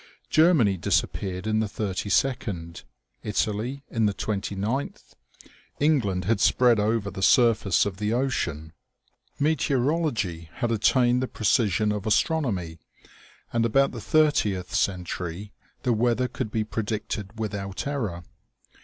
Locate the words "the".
1.59-1.67, 4.07-4.15, 7.11-7.21, 7.97-8.11, 11.21-11.27, 13.91-14.01, 15.83-15.93